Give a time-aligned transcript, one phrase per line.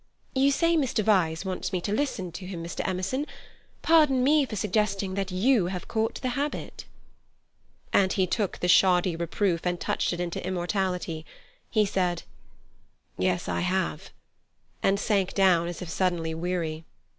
[0.33, 1.03] "You say Mr.
[1.03, 2.79] Vyse wants me to listen to him, Mr.
[2.87, 3.27] Emerson.
[3.83, 6.85] Pardon me for suggesting that you have caught the habit."
[7.93, 11.23] And he took the shoddy reproof and touched it into immortality.
[11.69, 12.23] He said:
[13.19, 14.09] "Yes, I have,"
[14.81, 16.83] and sank down as if suddenly weary.